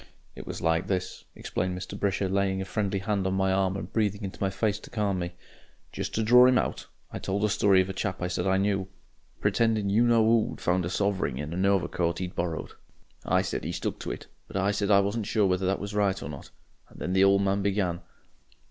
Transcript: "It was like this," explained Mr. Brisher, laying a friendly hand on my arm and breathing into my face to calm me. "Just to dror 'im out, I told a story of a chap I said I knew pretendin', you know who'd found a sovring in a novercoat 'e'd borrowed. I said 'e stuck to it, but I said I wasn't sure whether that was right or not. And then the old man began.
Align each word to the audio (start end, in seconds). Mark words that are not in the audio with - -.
"It 0.35 0.47
was 0.47 0.63
like 0.63 0.87
this," 0.87 1.25
explained 1.35 1.77
Mr. 1.77 1.95
Brisher, 1.95 2.27
laying 2.27 2.59
a 2.59 2.65
friendly 2.65 2.97
hand 2.97 3.27
on 3.27 3.35
my 3.35 3.51
arm 3.53 3.77
and 3.77 3.93
breathing 3.93 4.23
into 4.23 4.41
my 4.41 4.49
face 4.49 4.79
to 4.79 4.89
calm 4.89 5.19
me. 5.19 5.33
"Just 5.91 6.15
to 6.15 6.23
dror 6.23 6.47
'im 6.47 6.57
out, 6.57 6.87
I 7.11 7.19
told 7.19 7.43
a 7.45 7.49
story 7.49 7.81
of 7.81 7.87
a 7.89 7.93
chap 7.93 8.19
I 8.19 8.27
said 8.27 8.47
I 8.47 8.57
knew 8.57 8.87
pretendin', 9.41 9.91
you 9.91 10.03
know 10.07 10.25
who'd 10.25 10.59
found 10.59 10.85
a 10.85 10.89
sovring 10.89 11.37
in 11.37 11.53
a 11.53 11.55
novercoat 11.55 12.19
'e'd 12.19 12.33
borrowed. 12.33 12.71
I 13.27 13.43
said 13.43 13.63
'e 13.63 13.71
stuck 13.71 13.99
to 13.99 14.09
it, 14.09 14.25
but 14.47 14.57
I 14.57 14.71
said 14.71 14.89
I 14.89 15.01
wasn't 15.01 15.27
sure 15.27 15.45
whether 15.45 15.67
that 15.67 15.79
was 15.79 15.93
right 15.93 16.19
or 16.23 16.29
not. 16.29 16.49
And 16.89 16.99
then 16.99 17.13
the 17.13 17.23
old 17.23 17.43
man 17.43 17.61
began. 17.61 18.01